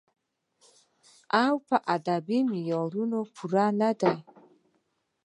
[1.43, 4.15] او پۀ ادبې معيارونو پوره نۀ دی